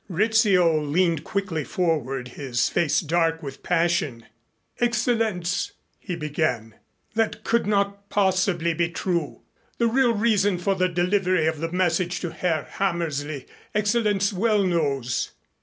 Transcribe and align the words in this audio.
Rizzio 0.09 0.81
leaned 0.83 1.23
quickly 1.23 1.63
forward, 1.63 2.29
his 2.29 2.69
face 2.69 3.01
dark 3.01 3.43
with 3.43 3.61
passion. 3.61 4.25
"Excellenz," 4.79 5.73
he 5.99 6.15
began, 6.15 6.73
"that 7.13 7.43
could 7.43 7.67
not 7.67 8.09
possibly 8.09 8.73
be 8.73 8.89
true. 8.89 9.41
The 9.77 9.85
real 9.87 10.13
reason 10.15 10.57
for 10.57 10.73
the 10.73 10.89
delivery 10.89 11.45
of 11.45 11.59
the 11.59 11.71
message 11.71 12.19
to 12.21 12.31
Herr 12.31 12.63
Hammersley 12.63 13.45
Excellenz 13.75 14.33
well 14.33 14.63
knows. 14.63 15.33